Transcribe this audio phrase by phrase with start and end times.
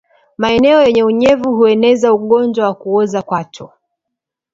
[0.37, 3.73] Maeneo yenye unyevu hueneza ugonjwa wa kuoza kwato